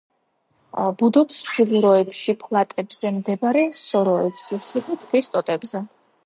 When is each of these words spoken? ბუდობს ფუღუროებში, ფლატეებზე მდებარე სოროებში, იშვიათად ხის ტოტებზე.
ბუდობს 1.01 1.35
ფუღუროებში, 1.49 2.35
ფლატეებზე 2.45 3.13
მდებარე 3.19 3.63
სოროებში, 3.83 4.49
იშვიათად 4.61 5.07
ხის 5.13 5.31
ტოტებზე. 5.37 5.85